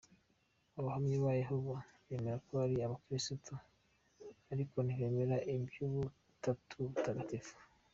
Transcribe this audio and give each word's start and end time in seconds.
Abahamya 0.79 1.15
ba 1.25 1.31
Yehova 1.41 1.75
bemera 2.07 2.37
ko 2.47 2.53
ari 2.65 2.75
abakristu 2.79 3.53
ariko 4.51 4.75
ntibemera 4.85 5.35
iby’ubutatu 5.53 6.73
butagatifu. 6.87 7.55